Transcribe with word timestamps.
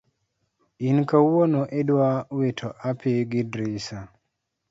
in 0.87 0.97
kawuono 1.09 1.61
idwa 1.79 2.09
wito 2.39 2.67
hapi 2.83 3.11
gi 3.31 3.41
drisa? 3.51 3.99